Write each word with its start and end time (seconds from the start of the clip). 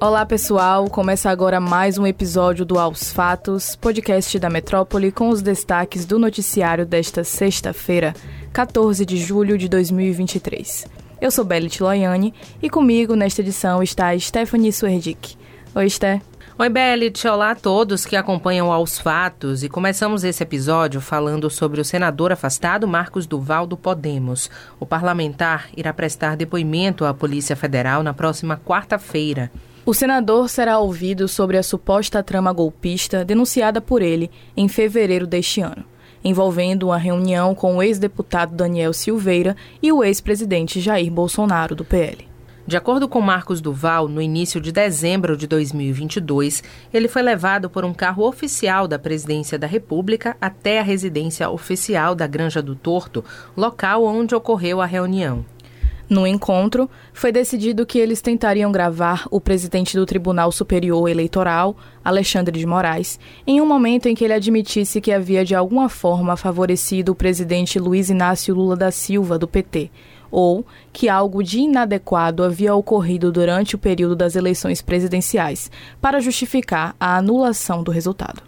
Olá 0.00 0.24
pessoal, 0.24 0.88
começa 0.88 1.28
agora 1.28 1.58
mais 1.58 1.98
um 1.98 2.06
episódio 2.06 2.64
do 2.64 2.78
Aos 2.78 3.12
Fatos, 3.12 3.74
podcast 3.74 4.38
da 4.38 4.48
Metrópole 4.48 5.10
com 5.10 5.28
os 5.28 5.42
destaques 5.42 6.06
do 6.06 6.20
noticiário 6.20 6.86
desta 6.86 7.24
sexta-feira, 7.24 8.14
14 8.52 9.04
de 9.04 9.16
julho 9.16 9.58
de 9.58 9.68
2023. 9.68 10.86
Eu 11.20 11.32
sou 11.32 11.44
Belit 11.44 11.80
Loiane 11.80 12.32
e 12.62 12.70
comigo 12.70 13.16
nesta 13.16 13.40
edição 13.40 13.82
está 13.82 14.16
Stephanie 14.16 14.72
Suerdick. 14.72 15.36
Oi, 15.74 15.86
Sté. 15.90 16.22
Oi, 16.56 16.68
Belit. 16.68 17.26
Olá 17.26 17.50
a 17.50 17.54
todos 17.56 18.06
que 18.06 18.14
acompanham 18.14 18.72
aos 18.72 19.00
fatos. 19.00 19.64
E 19.64 19.68
começamos 19.68 20.22
esse 20.22 20.44
episódio 20.44 21.00
falando 21.00 21.50
sobre 21.50 21.80
o 21.80 21.84
senador 21.84 22.30
afastado 22.30 22.86
Marcos 22.86 23.26
Duval 23.26 23.66
do 23.66 23.76
Podemos. 23.76 24.48
O 24.78 24.86
parlamentar 24.86 25.68
irá 25.76 25.92
prestar 25.92 26.36
depoimento 26.36 27.04
à 27.04 27.12
Polícia 27.12 27.56
Federal 27.56 28.04
na 28.04 28.14
próxima 28.14 28.56
quarta-feira. 28.56 29.50
O 29.88 29.94
senador 29.94 30.50
será 30.50 30.78
ouvido 30.78 31.26
sobre 31.26 31.56
a 31.56 31.62
suposta 31.62 32.22
trama 32.22 32.52
golpista 32.52 33.24
denunciada 33.24 33.80
por 33.80 34.02
ele 34.02 34.30
em 34.54 34.68
fevereiro 34.68 35.26
deste 35.26 35.62
ano, 35.62 35.82
envolvendo 36.22 36.88
uma 36.88 36.98
reunião 36.98 37.54
com 37.54 37.74
o 37.74 37.82
ex-deputado 37.82 38.54
Daniel 38.54 38.92
Silveira 38.92 39.56
e 39.82 39.90
o 39.90 40.04
ex-presidente 40.04 40.78
Jair 40.78 41.10
Bolsonaro, 41.10 41.74
do 41.74 41.86
PL. 41.86 42.28
De 42.66 42.76
acordo 42.76 43.08
com 43.08 43.22
Marcos 43.22 43.62
Duval, 43.62 44.08
no 44.08 44.20
início 44.20 44.60
de 44.60 44.70
dezembro 44.70 45.38
de 45.38 45.46
2022, 45.46 46.62
ele 46.92 47.08
foi 47.08 47.22
levado 47.22 47.70
por 47.70 47.82
um 47.82 47.94
carro 47.94 48.28
oficial 48.28 48.86
da 48.86 48.98
Presidência 48.98 49.58
da 49.58 49.66
República 49.66 50.36
até 50.38 50.80
a 50.80 50.82
residência 50.82 51.48
oficial 51.48 52.14
da 52.14 52.26
Granja 52.26 52.60
do 52.60 52.74
Torto, 52.74 53.24
local 53.56 54.04
onde 54.04 54.34
ocorreu 54.34 54.82
a 54.82 54.84
reunião. 54.84 55.46
No 56.08 56.26
encontro, 56.26 56.88
foi 57.12 57.30
decidido 57.30 57.84
que 57.84 57.98
eles 57.98 58.22
tentariam 58.22 58.72
gravar 58.72 59.26
o 59.30 59.38
presidente 59.38 59.94
do 59.94 60.06
Tribunal 60.06 60.50
Superior 60.50 61.06
Eleitoral, 61.06 61.76
Alexandre 62.02 62.58
de 62.58 62.64
Moraes, 62.64 63.20
em 63.46 63.60
um 63.60 63.66
momento 63.66 64.06
em 64.06 64.14
que 64.14 64.24
ele 64.24 64.32
admitisse 64.32 65.02
que 65.02 65.12
havia 65.12 65.44
de 65.44 65.54
alguma 65.54 65.90
forma 65.90 66.34
favorecido 66.34 67.12
o 67.12 67.14
presidente 67.14 67.78
Luiz 67.78 68.08
Inácio 68.08 68.54
Lula 68.54 68.74
da 68.74 68.90
Silva, 68.90 69.38
do 69.38 69.46
PT, 69.46 69.90
ou 70.30 70.64
que 70.94 71.10
algo 71.10 71.42
de 71.42 71.60
inadequado 71.60 72.42
havia 72.42 72.74
ocorrido 72.74 73.30
durante 73.30 73.74
o 73.74 73.78
período 73.78 74.16
das 74.16 74.34
eleições 74.34 74.80
presidenciais, 74.80 75.70
para 76.00 76.20
justificar 76.20 76.96
a 76.98 77.18
anulação 77.18 77.82
do 77.82 77.90
resultado. 77.90 78.42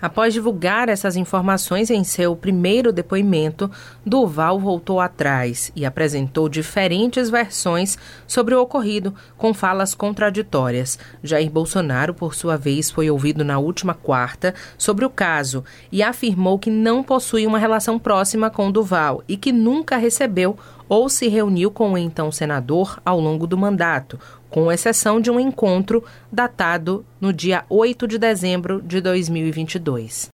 Após 0.00 0.34
divulgar 0.34 0.90
essas 0.90 1.16
informações 1.16 1.90
em 1.90 2.04
seu 2.04 2.36
primeiro 2.36 2.92
depoimento, 2.92 3.70
Duval 4.04 4.60
voltou 4.60 5.00
atrás 5.00 5.72
e 5.74 5.86
apresentou 5.86 6.50
diferentes 6.50 7.30
versões 7.30 7.96
sobre 8.26 8.54
o 8.54 8.60
ocorrido, 8.60 9.14
com 9.38 9.54
falas 9.54 9.94
contraditórias. 9.94 10.98
Jair 11.22 11.50
Bolsonaro, 11.50 12.12
por 12.12 12.34
sua 12.34 12.58
vez, 12.58 12.90
foi 12.90 13.10
ouvido 13.10 13.42
na 13.42 13.58
última 13.58 13.94
quarta 13.94 14.54
sobre 14.76 15.04
o 15.04 15.10
caso 15.10 15.64
e 15.90 16.02
afirmou 16.02 16.58
que 16.58 16.70
não 16.70 17.02
possui 17.02 17.46
uma 17.46 17.58
relação 17.58 17.98
próxima 17.98 18.50
com 18.50 18.70
Duval 18.70 19.22
e 19.26 19.36
que 19.36 19.50
nunca 19.50 19.96
recebeu 19.96 20.58
ou 20.88 21.08
se 21.08 21.26
reuniu 21.28 21.70
com 21.70 21.92
o 21.92 21.98
então 21.98 22.30
senador 22.30 23.00
ao 23.04 23.18
longo 23.18 23.46
do 23.46 23.58
mandato, 23.58 24.18
com 24.50 24.70
exceção 24.70 25.20
de 25.20 25.30
um 25.30 25.38
encontro 25.38 26.04
datado 26.30 27.04
no 27.20 27.32
dia 27.32 27.64
8 27.68 28.06
de 28.06 28.18
dezembro 28.18 28.80
de 28.82 29.00
2022. 29.00 30.30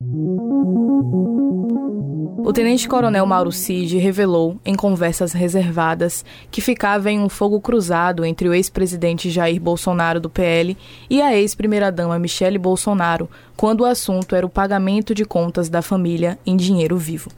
O 2.49 2.51
tenente-coronel 2.51 3.27
Mauro 3.27 3.51
Cid 3.51 3.99
revelou, 3.99 4.59
em 4.65 4.73
conversas 4.73 5.33
reservadas, 5.33 6.25
que 6.49 6.61
ficava 6.61 7.11
em 7.11 7.19
um 7.19 7.29
fogo 7.29 7.61
cruzado 7.61 8.25
entre 8.25 8.49
o 8.49 8.53
ex-presidente 8.55 9.29
Jair 9.29 9.61
Bolsonaro 9.61 10.19
do 10.19 10.31
PL 10.31 10.75
e 11.07 11.21
a 11.21 11.37
ex-primeira-dama 11.37 12.17
Michele 12.17 12.57
Bolsonaro, 12.57 13.29
quando 13.55 13.81
o 13.81 13.85
assunto 13.85 14.35
era 14.35 14.47
o 14.47 14.49
pagamento 14.49 15.13
de 15.13 15.25
contas 15.25 15.69
da 15.69 15.83
família 15.83 16.39
em 16.43 16.57
dinheiro 16.57 16.97
vivo. 16.97 17.29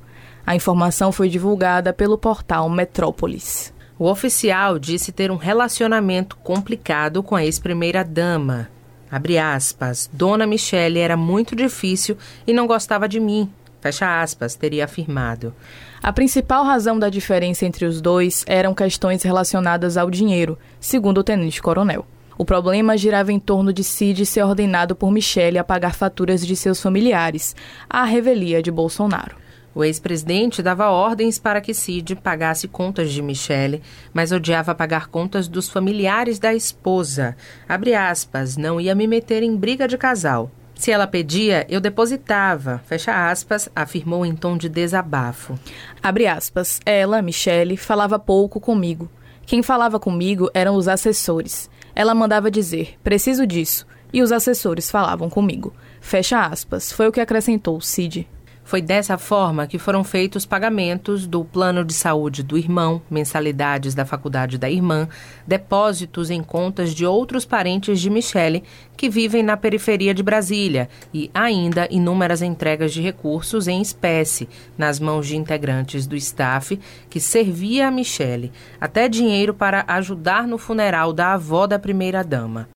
A 0.46 0.56
informação 0.56 1.12
foi 1.12 1.28
divulgada 1.28 1.92
pelo 1.92 2.18
portal 2.18 2.70
Metrópolis. 2.70 3.74
O 4.02 4.10
oficial 4.10 4.80
disse 4.80 5.12
ter 5.12 5.30
um 5.30 5.36
relacionamento 5.36 6.36
complicado 6.38 7.22
com 7.22 7.36
a 7.36 7.46
ex-primeira-dama. 7.46 8.68
Abre 9.12 9.38
aspas, 9.38 10.10
Dona 10.12 10.48
Michele 10.48 10.98
era 10.98 11.16
muito 11.16 11.56
difícil 11.56 12.18
e 12.48 12.52
não 12.52 12.66
gostava 12.66 13.08
de 13.08 13.20
mim. 13.20 13.48
Fecha 13.80 14.20
aspas, 14.24 14.56
teria 14.56 14.86
afirmado. 14.86 15.54
A 16.02 16.12
principal 16.12 16.66
razão 16.66 16.98
da 16.98 17.10
diferença 17.10 17.64
entre 17.64 17.86
os 17.86 18.02
dois 18.02 18.44
eram 18.48 18.74
questões 18.74 19.22
relacionadas 19.22 19.98
ao 19.98 20.10
dinheiro, 20.10 20.58
segundo 20.80 21.20
o 21.20 21.24
tenente-coronel. 21.24 22.04
O 22.40 22.44
problema 22.44 22.98
girava 22.98 23.32
em 23.32 23.40
torno 23.40 23.72
de 23.72 23.84
Cid 23.84 24.26
ser 24.26 24.42
ordenado 24.42 24.96
por 24.96 25.12
Michele 25.12 25.60
a 25.60 25.64
pagar 25.64 25.94
faturas 25.94 26.44
de 26.44 26.56
seus 26.56 26.82
familiares, 26.82 27.56
à 27.88 28.04
revelia 28.04 28.64
de 28.64 28.72
Bolsonaro. 28.72 29.41
O 29.74 29.84
ex-presidente 29.84 30.62
dava 30.62 30.90
ordens 30.90 31.40
para 31.40 31.62
que 31.62 31.74
Cid 31.74 32.16
pagasse 32.16 32.68
contas 32.68 33.12
de 33.12 33.22
Michele, 33.22 33.82
mas 34.14 34.32
odiava 34.32 34.76
pagar 34.76 35.08
contas 35.08 35.48
dos 35.48 35.70
familiares 35.70 36.40
da 36.40 36.54
esposa. 36.54 37.38
Abre 37.68 37.96
aspas, 37.96 38.58
não 38.58 38.82
ia 38.82 38.94
me 38.94 39.08
meter 39.08 39.44
em 39.44 39.56
briga 39.56 39.88
de 39.88 39.98
casal. 39.98 40.52
Se 40.76 40.92
ela 40.92 41.08
pedia, 41.08 41.66
eu 41.70 41.80
depositava, 41.80 42.82
fecha 42.86 43.30
aspas, 43.30 43.70
afirmou 43.76 44.26
em 44.26 44.36
tom 44.36 44.58
de 44.58 44.68
desabafo. 44.68 45.58
Abre 46.02 46.28
aspas, 46.28 46.80
ela, 46.86 47.22
Michele, 47.22 47.78
falava 47.78 48.18
pouco 48.18 48.60
comigo. 48.60 49.08
Quem 49.46 49.62
falava 49.62 50.00
comigo 50.00 50.50
eram 50.54 50.76
os 50.76 50.88
assessores. 50.88 51.70
Ela 51.94 52.16
mandava 52.16 52.50
dizer, 52.50 52.98
preciso 53.04 53.46
disso, 53.46 53.86
e 54.12 54.22
os 54.22 54.32
assessores 54.32 54.90
falavam 54.90 55.30
comigo. 55.30 55.74
Fecha 56.02 56.42
aspas, 56.42 56.92
foi 56.92 57.08
o 57.08 57.12
que 57.12 57.22
acrescentou 57.22 57.80
Cid. 57.80 58.28
Foi 58.72 58.82
dessa 58.82 59.18
forma 59.18 59.68
que 59.68 59.78
foram 59.78 60.02
feitos 60.02 60.46
pagamentos 60.46 61.28
do 61.28 61.44
plano 61.44 61.84
de 61.84 61.94
saúde 61.94 62.42
do 62.42 62.58
irmão, 62.58 63.02
mensalidades 63.10 63.94
da 63.94 64.06
faculdade 64.06 64.58
da 64.58 64.70
irmã, 64.70 65.10
depósitos 65.46 66.30
em 66.30 66.42
contas 66.42 66.94
de 66.94 67.06
outros 67.06 67.44
parentes 67.44 68.00
de 68.00 68.10
Michele 68.10 68.64
que 68.96 69.10
vivem 69.10 69.44
na 69.44 69.58
periferia 69.58 70.14
de 70.14 70.24
Brasília 70.24 70.88
e 71.14 71.30
ainda 71.34 71.86
inúmeras 71.92 72.42
entregas 72.42 72.94
de 72.94 73.02
recursos 73.02 73.68
em 73.68 73.82
espécie 73.82 74.48
nas 74.78 75.02
mãos 75.02 75.28
de 75.28 75.36
integrantes 75.36 76.08
do 76.08 76.16
staff 76.16 76.80
que 77.10 77.20
servia 77.20 77.90
a 77.90 77.92
Michele, 77.92 78.54
até 78.80 79.10
dinheiro 79.10 79.54
para 79.54 79.84
ajudar 79.86 80.48
no 80.48 80.58
funeral 80.58 81.12
da 81.12 81.34
avó 81.34 81.68
da 81.68 81.78
primeira-dama. 81.78 82.70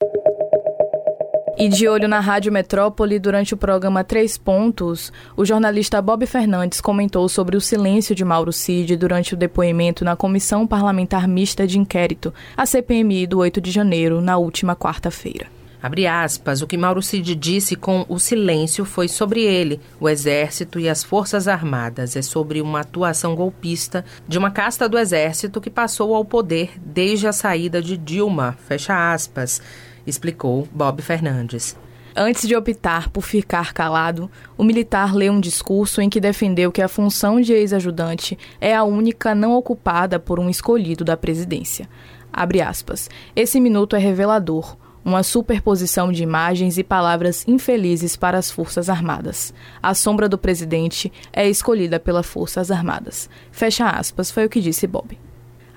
E 1.58 1.70
de 1.70 1.88
olho 1.88 2.06
na 2.06 2.20
Rádio 2.20 2.52
Metrópole, 2.52 3.18
durante 3.18 3.54
o 3.54 3.58
programa 3.58 4.04
Três 4.04 4.38
Pontos, 4.38 5.12
o 5.38 5.46
jornalista 5.46 6.02
Bob 6.02 6.26
Fernandes 6.26 6.82
comentou 6.82 7.30
sobre 7.30 7.56
o 7.56 7.62
silêncio 7.62 8.14
de 8.14 8.26
Mauro 8.26 8.52
Cid 8.52 8.98
durante 8.98 9.34
o 9.34 9.38
depoimento 9.38 10.04
na 10.04 10.18
Comissão 10.18 10.68
Parlamentar 10.68 11.30
Mista 11.30 11.66
de 11.66 11.80
Inquérito, 11.80 12.34
a 12.58 12.66
CPMI 12.66 13.26
do 13.26 13.40
8 13.40 13.62
de 13.62 13.72
janeiro, 13.72 14.20
na 14.20 14.38
última 14.38 14.76
quarta-feira. 14.76 15.55
Abre 15.86 16.08
aspas, 16.08 16.64
o 16.64 16.68
que 16.68 16.80
Mauro 16.80 17.00
Cid 17.00 17.36
disse 17.36 17.76
com 17.76 18.08
o 18.10 18.18
silêncio 18.18 18.84
foi 18.86 19.08
sobre 19.08 19.44
ele, 19.44 19.80
o 20.00 20.10
Exército 20.10 20.80
e 20.80 20.90
as 20.90 21.04
Forças 21.04 21.48
Armadas. 21.48 22.16
É 22.16 22.24
sobre 22.24 22.60
uma 22.60 22.80
atuação 22.80 23.36
golpista 23.36 24.04
de 24.28 24.36
uma 24.36 24.50
casta 24.50 24.90
do 24.90 24.98
Exército 24.98 25.62
que 25.62 25.70
passou 25.70 26.16
ao 26.16 26.26
poder 26.26 26.72
desde 26.84 27.28
a 27.28 27.32
saída 27.32 27.84
de 27.84 27.98
Dilma. 27.98 28.58
Fecha 28.68 29.14
aspas 29.14 29.62
explicou 30.08 30.68
Bob 30.74 31.04
Fernandes. 31.04 31.78
Antes 32.16 32.48
de 32.48 32.56
optar 32.56 33.12
por 33.12 33.22
ficar 33.22 33.72
calado, 33.72 34.28
o 34.58 34.64
militar 34.64 35.14
leu 35.14 35.34
um 35.34 35.40
discurso 35.40 36.02
em 36.02 36.10
que 36.10 36.20
defendeu 36.20 36.72
que 36.72 36.82
a 36.82 36.88
função 36.88 37.40
de 37.40 37.54
ex-ajudante 37.54 38.40
é 38.60 38.76
a 38.76 38.84
única 38.84 39.36
não 39.36 39.54
ocupada 39.54 40.18
por 40.18 40.40
um 40.40 40.50
escolhido 40.50 41.06
da 41.06 41.16
presidência. 41.16 41.88
Abre 42.34 42.60
aspas. 42.60 43.08
Esse 43.36 43.60
minuto 43.60 43.96
é 43.96 44.00
revelador, 44.00 44.78
uma 45.06 45.22
superposição 45.22 46.12
de 46.12 46.24
imagens 46.24 46.80
e 46.80 46.84
palavras 46.84 47.48
infelizes 47.48 48.18
para 48.18 48.40
as 48.40 48.50
Forças 48.50 48.90
Armadas. 48.90 49.54
A 49.82 49.94
sombra 49.94 50.28
do 50.28 50.36
presidente 50.36 51.14
é 51.32 51.48
escolhida 51.48 52.00
pelas 52.00 52.26
Forças 52.26 52.72
Armadas. 52.72 53.30
Fecha 53.52 53.88
aspas, 53.88 54.32
foi 54.32 54.46
o 54.46 54.50
que 54.50 54.60
disse 54.60 54.88
Bob. 54.88 55.16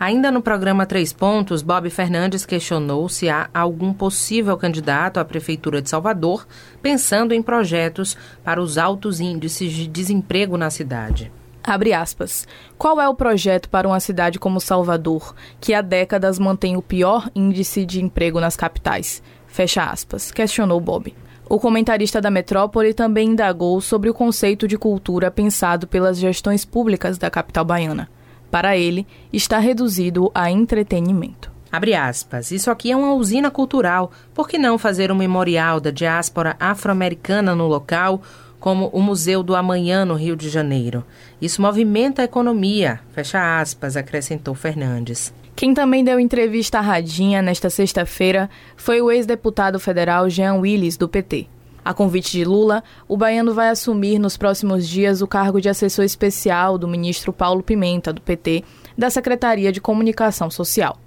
Ainda 0.01 0.31
no 0.31 0.41
programa 0.41 0.87
Três 0.87 1.13
Pontos, 1.13 1.61
Bob 1.61 1.91
Fernandes 1.91 2.47
questionou 2.47 3.09
se 3.09 3.29
há 3.29 3.51
algum 3.53 3.93
possível 3.93 4.57
candidato 4.57 5.19
à 5.19 5.25
Prefeitura 5.25 5.83
de 5.83 5.91
Salvador 5.91 6.47
pensando 6.81 7.35
em 7.35 7.43
projetos 7.43 8.17
para 8.43 8.63
os 8.63 8.79
altos 8.79 9.21
índices 9.21 9.73
de 9.73 9.89
desemprego 9.89 10.57
na 10.57 10.71
cidade. 10.71 11.31
Abre 11.69 11.93
aspas. 11.93 12.49
Qual 12.79 13.00
é 13.00 13.09
o 13.09 13.15
projeto 13.15 13.69
para 13.69 13.87
uma 13.87 14.00
cidade 14.00 14.38
como 14.38 14.61
Salvador, 14.61 15.35
que 15.61 15.75
há 15.75 15.82
décadas 15.82 16.38
mantém 16.38 16.76
o 16.76 16.82
pior 16.82 17.31
índice 17.35 17.85
de 17.85 18.03
emprego 18.03 18.41
nas 18.41 18.56
capitais? 18.56 19.23
Fecha 19.47 19.85
aspas, 19.85 20.31
questionou 20.31 20.81
Bob. 20.81 21.15
O 21.49 21.61
comentarista 21.61 22.20
da 22.20 22.31
Metrópole 22.31 22.94
também 22.94 23.29
indagou 23.31 23.81
sobre 23.81 24.09
o 24.09 24.15
conceito 24.15 24.67
de 24.67 24.79
cultura 24.79 25.31
pensado 25.31 25.87
pelas 25.87 26.19
gestões 26.19 26.65
públicas 26.65 27.19
da 27.19 27.31
capital 27.31 27.65
baiana 27.65 28.09
para 28.50 28.76
ele, 28.76 29.06
está 29.32 29.59
reduzido 29.59 30.31
a 30.35 30.50
entretenimento. 30.50 31.50
Abre 31.71 31.94
aspas. 31.94 32.50
Isso 32.50 32.71
aqui 32.71 32.91
é 32.91 32.97
uma 32.97 33.12
usina 33.12 33.50
cultural. 33.50 34.11
Por 34.32 34.49
que 34.49 34.56
não 34.56 34.79
fazer 34.79 35.12
um 35.12 35.14
memorial 35.14 35.81
da 35.81 35.91
diáspora 35.91 36.56
afro-americana 36.59 37.55
no 37.55 37.67
local, 37.67 38.23
como 38.59 38.89
o 38.89 39.01
Museu 39.01 39.43
do 39.43 39.55
Amanhã 39.55 40.05
no 40.05 40.15
Rio 40.15 40.37
de 40.37 40.49
Janeiro? 40.49 41.05
Isso 41.41 41.63
movimenta 41.63 42.23
a 42.23 42.25
economia. 42.25 43.01
Fecha 43.13 43.61
aspas, 43.61 43.97
acrescentou 43.97 44.55
Fernandes. 44.55 45.33
Quem 45.55 45.75
também 45.75 46.05
deu 46.05 46.21
entrevista 46.21 46.79
à 46.79 46.81
Radinha 46.81 47.43
nesta 47.43 47.69
sexta-feira 47.69 48.49
foi 48.77 49.01
o 49.01 49.11
ex-deputado 49.11 49.81
federal 49.81 50.31
Jean 50.31 50.55
Willis, 50.55 50.97
do 50.97 51.09
PT. 51.09 51.49
A 51.85 51.95
convite 51.95 52.33
de 52.33 52.45
Lula, 52.45 52.85
o 53.09 53.17
baiano 53.17 53.55
vai 53.55 53.71
assumir 53.71 54.19
nos 54.19 54.37
próximos 54.37 54.87
dias 54.87 55.23
o 55.23 55.27
cargo 55.27 55.61
de 55.61 55.69
assessor 55.69 56.05
especial 56.05 56.77
do 56.77 56.87
ministro 56.87 57.33
Paulo 57.33 57.63
Pimenta, 57.63 58.13
do 58.13 58.21
PT, 58.21 58.63
da 58.97 59.09
Secretaria 59.09 59.73
de 59.73 59.81
Comunicação 59.81 60.51
Social. 60.51 60.99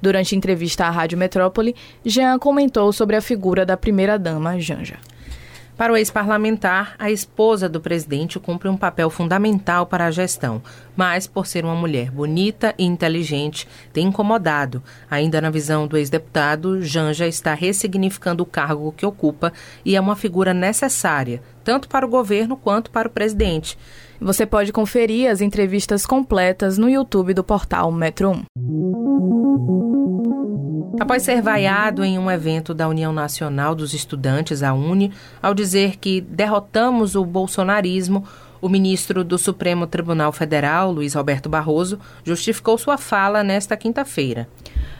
Durante 0.00 0.36
entrevista 0.36 0.86
à 0.86 0.90
Rádio 0.90 1.18
Metrópole, 1.18 1.74
Jean 2.04 2.38
comentou 2.38 2.92
sobre 2.92 3.16
a 3.16 3.20
figura 3.20 3.66
da 3.66 3.76
primeira-dama 3.76 4.60
Janja. 4.60 4.98
Para 5.78 5.92
o 5.92 5.96
ex-parlamentar, 5.96 6.96
a 6.98 7.08
esposa 7.08 7.68
do 7.68 7.80
presidente 7.80 8.40
cumpre 8.40 8.68
um 8.68 8.76
papel 8.76 9.08
fundamental 9.08 9.86
para 9.86 10.06
a 10.06 10.10
gestão, 10.10 10.60
mas, 10.96 11.28
por 11.28 11.46
ser 11.46 11.64
uma 11.64 11.76
mulher 11.76 12.10
bonita 12.10 12.74
e 12.76 12.84
inteligente, 12.84 13.68
tem 13.92 14.08
incomodado. 14.08 14.82
Ainda 15.08 15.40
na 15.40 15.50
visão 15.50 15.86
do 15.86 15.96
ex-deputado, 15.96 16.82
Janja 16.82 17.28
está 17.28 17.54
ressignificando 17.54 18.42
o 18.42 18.46
cargo 18.46 18.90
que 18.90 19.06
ocupa 19.06 19.52
e 19.84 19.94
é 19.94 20.00
uma 20.00 20.16
figura 20.16 20.52
necessária, 20.52 21.40
tanto 21.62 21.88
para 21.88 22.04
o 22.04 22.10
governo 22.10 22.56
quanto 22.56 22.90
para 22.90 23.06
o 23.06 23.12
presidente. 23.12 23.78
Você 24.20 24.44
pode 24.44 24.72
conferir 24.72 25.30
as 25.30 25.40
entrevistas 25.40 26.04
completas 26.04 26.76
no 26.76 26.90
YouTube 26.90 27.32
do 27.32 27.44
portal 27.44 27.92
Metro 27.92 28.30
1. 28.30 28.42
Após 30.98 31.22
ser 31.22 31.40
vaiado 31.40 32.04
em 32.04 32.18
um 32.18 32.28
evento 32.28 32.74
da 32.74 32.88
União 32.88 33.12
Nacional 33.12 33.76
dos 33.76 33.94
Estudantes, 33.94 34.64
a 34.64 34.74
UNE, 34.74 35.12
ao 35.40 35.54
dizer 35.54 35.98
que 35.98 36.20
derrotamos 36.20 37.14
o 37.14 37.24
bolsonarismo, 37.24 38.24
o 38.60 38.68
ministro 38.68 39.22
do 39.22 39.38
Supremo 39.38 39.86
Tribunal 39.86 40.32
Federal, 40.32 40.90
Luiz 40.90 41.14
Roberto 41.14 41.48
Barroso, 41.48 42.00
justificou 42.24 42.76
sua 42.76 42.98
fala 42.98 43.44
nesta 43.44 43.76
quinta-feira. 43.76 44.48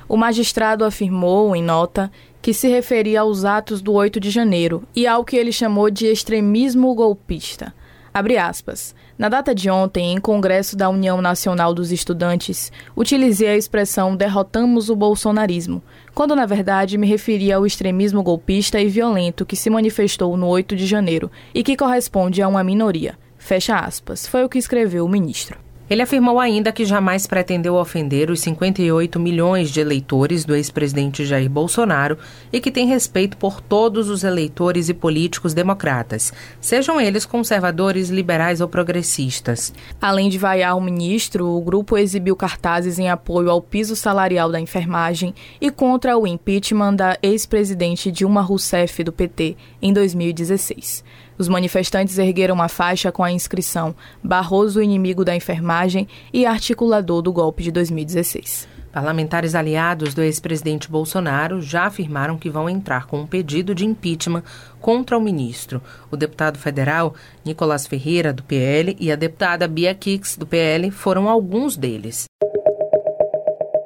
O 0.08 0.16
magistrado 0.16 0.84
afirmou, 0.84 1.56
em 1.56 1.62
nota, 1.62 2.08
que 2.40 2.54
se 2.54 2.68
referia 2.68 3.22
aos 3.22 3.44
atos 3.44 3.82
do 3.82 3.92
8 3.92 4.20
de 4.20 4.30
janeiro 4.30 4.84
e 4.94 5.08
ao 5.08 5.24
que 5.24 5.36
ele 5.36 5.50
chamou 5.50 5.90
de 5.90 6.06
extremismo 6.06 6.94
golpista. 6.94 7.74
Abre 8.18 8.36
aspas. 8.36 8.96
Na 9.16 9.28
data 9.28 9.54
de 9.54 9.70
ontem, 9.70 10.12
em 10.12 10.20
congresso 10.20 10.76
da 10.76 10.88
União 10.88 11.22
Nacional 11.22 11.72
dos 11.72 11.92
Estudantes, 11.92 12.72
utilizei 12.96 13.46
a 13.46 13.56
expressão 13.56 14.16
derrotamos 14.16 14.90
o 14.90 14.96
bolsonarismo, 14.96 15.80
quando 16.16 16.34
na 16.34 16.44
verdade 16.44 16.98
me 16.98 17.06
referia 17.06 17.54
ao 17.54 17.64
extremismo 17.64 18.20
golpista 18.20 18.80
e 18.80 18.88
violento 18.88 19.46
que 19.46 19.54
se 19.54 19.70
manifestou 19.70 20.36
no 20.36 20.48
8 20.48 20.74
de 20.74 20.84
janeiro 20.84 21.30
e 21.54 21.62
que 21.62 21.76
corresponde 21.76 22.42
a 22.42 22.48
uma 22.48 22.64
minoria. 22.64 23.16
Fecha 23.38 23.78
aspas. 23.78 24.26
Foi 24.26 24.42
o 24.42 24.48
que 24.48 24.58
escreveu 24.58 25.04
o 25.04 25.08
ministro. 25.08 25.67
Ele 25.90 26.02
afirmou 26.02 26.38
ainda 26.38 26.70
que 26.70 26.84
jamais 26.84 27.26
pretendeu 27.26 27.74
ofender 27.74 28.30
os 28.30 28.40
58 28.40 29.18
milhões 29.18 29.70
de 29.70 29.80
eleitores 29.80 30.44
do 30.44 30.54
ex-presidente 30.54 31.24
Jair 31.24 31.48
Bolsonaro 31.48 32.18
e 32.52 32.60
que 32.60 32.70
tem 32.70 32.86
respeito 32.86 33.38
por 33.38 33.62
todos 33.62 34.10
os 34.10 34.22
eleitores 34.22 34.90
e 34.90 34.94
políticos 34.94 35.54
democratas, 35.54 36.32
sejam 36.60 37.00
eles 37.00 37.24
conservadores, 37.24 38.10
liberais 38.10 38.60
ou 38.60 38.68
progressistas. 38.68 39.72
Além 40.00 40.28
de 40.28 40.36
vaiar 40.36 40.76
o 40.76 40.80
ministro, 40.80 41.46
o 41.46 41.60
grupo 41.60 41.96
exibiu 41.96 42.36
cartazes 42.36 42.98
em 42.98 43.08
apoio 43.08 43.50
ao 43.50 43.62
piso 43.62 43.96
salarial 43.96 44.50
da 44.50 44.60
enfermagem 44.60 45.34
e 45.58 45.70
contra 45.70 46.18
o 46.18 46.26
impeachment 46.26 46.96
da 46.96 47.16
ex-presidente 47.22 48.12
Dilma 48.12 48.42
Rousseff 48.42 49.02
do 49.02 49.12
PT 49.12 49.56
em 49.80 49.92
2016. 49.92 51.02
Os 51.38 51.48
manifestantes 51.48 52.18
ergueram 52.18 52.54
uma 52.54 52.68
faixa 52.68 53.12
com 53.12 53.22
a 53.22 53.30
inscrição 53.30 53.94
Barroso, 54.22 54.82
inimigo 54.82 55.24
da 55.24 55.36
enfermagem 55.36 56.08
e 56.32 56.44
articulador 56.44 57.22
do 57.22 57.32
golpe 57.32 57.62
de 57.62 57.70
2016. 57.70 58.66
Parlamentares 58.92 59.54
aliados 59.54 60.14
do 60.14 60.22
ex-presidente 60.22 60.90
Bolsonaro 60.90 61.60
já 61.60 61.84
afirmaram 61.84 62.36
que 62.36 62.50
vão 62.50 62.68
entrar 62.68 63.06
com 63.06 63.20
um 63.20 63.26
pedido 63.26 63.74
de 63.74 63.84
impeachment 63.84 64.42
contra 64.80 65.16
o 65.16 65.20
ministro. 65.20 65.80
O 66.10 66.16
deputado 66.16 66.58
federal 66.58 67.14
Nicolás 67.44 67.86
Ferreira, 67.86 68.32
do 68.32 68.42
PL, 68.42 68.96
e 68.98 69.12
a 69.12 69.16
deputada 69.16 69.68
Bia 69.68 69.94
Kix, 69.94 70.36
do 70.36 70.46
PL, 70.46 70.90
foram 70.90 71.28
alguns 71.28 71.76
deles. 71.76 72.24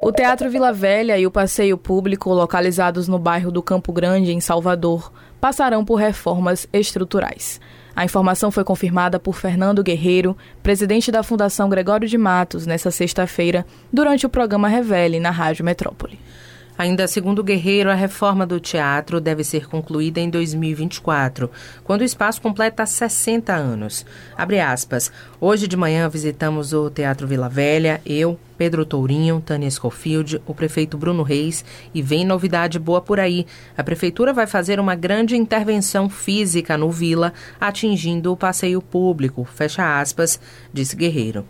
O 0.05 0.11
Teatro 0.11 0.49
Vila 0.49 0.73
Velha 0.73 1.17
e 1.17 1.25
o 1.25 1.31
Passeio 1.31 1.77
Público, 1.77 2.33
localizados 2.33 3.07
no 3.07 3.17
bairro 3.17 3.49
do 3.49 3.63
Campo 3.63 3.93
Grande, 3.93 4.33
em 4.33 4.41
Salvador, 4.41 5.09
passarão 5.39 5.85
por 5.85 5.95
reformas 5.95 6.67
estruturais. 6.73 7.57
A 7.95 8.03
informação 8.03 8.51
foi 8.51 8.65
confirmada 8.65 9.17
por 9.17 9.33
Fernando 9.33 9.81
Guerreiro, 9.81 10.35
presidente 10.61 11.09
da 11.09 11.23
Fundação 11.23 11.69
Gregório 11.69 12.05
de 12.05 12.17
Matos, 12.17 12.65
nesta 12.65 12.91
sexta-feira, 12.91 13.65
durante 13.93 14.25
o 14.25 14.29
programa 14.29 14.67
Revele 14.67 15.21
na 15.21 15.29
Rádio 15.29 15.63
Metrópole. 15.63 16.19
Ainda 16.75 17.07
segundo 17.07 17.43
Guerreiro, 17.43 17.91
a 17.91 17.93
reforma 17.93 18.47
do 18.47 18.59
teatro 18.59 19.21
deve 19.21 19.43
ser 19.43 19.67
concluída 19.67 20.19
em 20.19 20.27
2024, 20.27 21.49
quando 21.83 22.01
o 22.01 22.03
espaço 22.03 22.41
completa 22.41 22.83
60 22.83 23.53
anos. 23.53 24.03
Abre 24.35 24.59
aspas. 24.59 25.11
Hoje 25.39 25.67
de 25.67 25.77
manhã 25.77 26.09
visitamos 26.09 26.73
o 26.73 26.89
Teatro 26.89 27.27
Vila 27.27 27.47
Velha, 27.47 28.01
eu, 28.03 28.39
Pedro 28.57 28.85
Tourinho, 28.85 29.39
Tânia 29.39 29.69
Schofield, 29.69 30.41
o 30.47 30.55
prefeito 30.55 30.97
Bruno 30.97 31.21
Reis 31.21 31.63
e 31.93 32.01
vem 32.01 32.25
novidade 32.25 32.79
boa 32.79 33.01
por 33.01 33.19
aí. 33.19 33.45
A 33.77 33.83
prefeitura 33.83 34.33
vai 34.33 34.47
fazer 34.47 34.79
uma 34.79 34.95
grande 34.95 35.37
intervenção 35.37 36.09
física 36.09 36.75
no 36.75 36.89
Vila, 36.89 37.33
atingindo 37.61 38.31
o 38.31 38.37
passeio 38.37 38.81
público, 38.81 39.45
fecha 39.45 39.99
aspas, 40.01 40.39
disse 40.73 40.95
Guerreiro. 40.95 41.45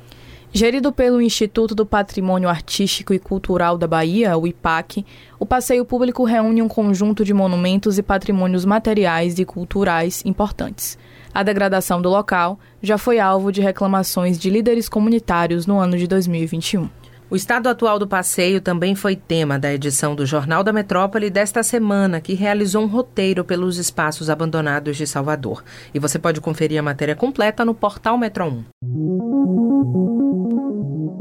Gerido 0.56 0.92
pelo 0.92 1.20
Instituto 1.20 1.74
do 1.74 1.84
Patrimônio 1.84 2.48
Artístico 2.48 3.12
e 3.12 3.18
Cultural 3.18 3.76
da 3.76 3.88
Bahia, 3.88 4.38
o 4.38 4.46
IPAC, 4.46 5.04
o 5.40 5.48
passeio 5.48 5.84
público 5.84 6.24
reúne 6.24 6.62
um 6.62 6.68
conjunto 6.68 7.26
de 7.26 7.34
monumentos 7.34 7.98
e 7.98 8.04
patrimônios 8.04 8.64
materiais 8.64 9.40
e 9.40 9.46
culturais 9.46 10.22
importantes. 10.24 10.96
A 11.34 11.42
degradação 11.42 12.00
do 12.00 12.08
local 12.08 12.60
já 12.84 13.00
foi 13.00 13.20
alvo 13.20 13.52
de 13.52 13.62
reclamações 13.62 14.38
de 14.38 14.52
líderes 14.52 14.88
comunitários 14.88 15.66
no 15.66 15.80
ano 15.80 15.98
de 15.98 16.06
2021. 16.06 16.88
O 17.30 17.36
estado 17.36 17.68
atual 17.68 17.98
do 17.98 18.08
passeio 18.08 18.62
também 18.62 18.96
foi 18.96 19.16
tema 19.16 19.58
da 19.58 19.74
edição 19.74 20.14
do 20.16 20.26
Jornal 20.26 20.64
da 20.64 20.74
Metrópole 20.74 21.30
desta 21.30 21.64
semana, 21.64 22.22
que 22.22 22.34
realizou 22.34 22.84
um 22.84 22.88
roteiro 22.88 23.44
pelos 23.44 23.78
espaços 23.78 24.30
abandonados 24.30 24.98
de 24.98 25.08
Salvador. 25.08 25.64
E 25.94 26.00
você 26.00 26.20
pode 26.20 26.40
conferir 26.42 26.80
a 26.80 26.84
matéria 26.84 27.16
completa 27.16 27.66
no 27.66 27.74
portal 27.74 28.18
Metro 28.18 28.46
1. 28.46 28.64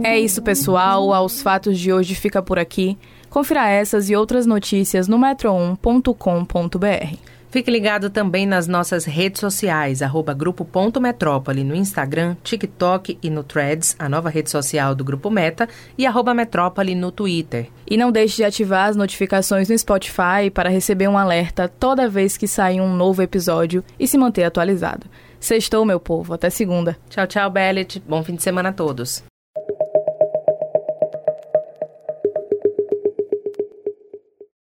É 0.04 0.18
isso, 0.18 0.42
pessoal. 0.42 1.12
Aos 1.12 1.40
fatos 1.40 1.78
de 1.78 1.92
hoje 1.92 2.14
fica 2.14 2.42
por 2.42 2.58
aqui. 2.58 2.98
Confira 3.30 3.68
essas 3.68 4.10
e 4.10 4.16
outras 4.16 4.44
notícias 4.44 5.08
no 5.08 5.18
metro1.com.br. 5.18 7.16
Fique 7.52 7.70
ligado 7.70 8.08
também 8.08 8.46
nas 8.46 8.66
nossas 8.66 9.04
redes 9.04 9.38
sociais, 9.38 10.00
arroba 10.00 10.32
grupo.metrópole 10.32 11.62
no 11.62 11.74
Instagram, 11.74 12.34
TikTok 12.42 13.18
e 13.22 13.28
no 13.28 13.44
Threads, 13.44 13.94
a 13.98 14.08
nova 14.08 14.30
rede 14.30 14.48
social 14.48 14.94
do 14.94 15.04
Grupo 15.04 15.30
Meta, 15.30 15.68
e 15.98 16.06
arroba 16.06 16.32
Metrópole 16.32 16.94
no 16.94 17.12
Twitter. 17.12 17.68
E 17.86 17.94
não 17.98 18.10
deixe 18.10 18.36
de 18.36 18.44
ativar 18.44 18.88
as 18.88 18.96
notificações 18.96 19.68
no 19.68 19.76
Spotify 19.76 20.50
para 20.52 20.70
receber 20.70 21.08
um 21.08 21.18
alerta 21.18 21.68
toda 21.68 22.08
vez 22.08 22.38
que 22.38 22.48
sair 22.48 22.80
um 22.80 22.96
novo 22.96 23.20
episódio 23.20 23.84
e 24.00 24.08
se 24.08 24.16
manter 24.16 24.44
atualizado. 24.44 25.06
Sextou, 25.38 25.84
meu 25.84 26.00
povo. 26.00 26.32
Até 26.32 26.48
segunda. 26.48 26.96
Tchau, 27.10 27.26
tchau, 27.26 27.50
Bellet. 27.50 28.02
Bom 28.08 28.24
fim 28.24 28.34
de 28.34 28.42
semana 28.42 28.70
a 28.70 28.72
todos. 28.72 29.22